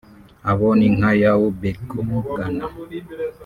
[0.51, 1.97] Abo ni nka Yaw Berko
[2.35, 2.65] (Ghana)